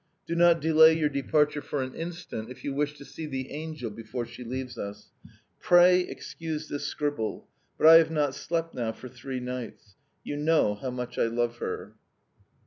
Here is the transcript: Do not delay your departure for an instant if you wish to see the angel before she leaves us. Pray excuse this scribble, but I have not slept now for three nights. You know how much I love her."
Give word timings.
Do 0.25 0.33
not 0.33 0.59
delay 0.61 0.93
your 0.97 1.09
departure 1.09 1.61
for 1.61 1.83
an 1.83 1.93
instant 1.93 2.49
if 2.49 2.63
you 2.63 2.73
wish 2.73 2.97
to 2.97 3.05
see 3.05 3.27
the 3.27 3.51
angel 3.51 3.91
before 3.91 4.25
she 4.25 4.43
leaves 4.43 4.75
us. 4.75 5.11
Pray 5.59 5.99
excuse 5.99 6.67
this 6.67 6.85
scribble, 6.87 7.47
but 7.77 7.85
I 7.85 7.97
have 7.97 8.09
not 8.09 8.33
slept 8.33 8.73
now 8.73 8.93
for 8.93 9.09
three 9.09 9.39
nights. 9.39 9.93
You 10.23 10.37
know 10.37 10.73
how 10.73 10.89
much 10.89 11.19
I 11.19 11.25
love 11.27 11.57
her." 11.57 11.93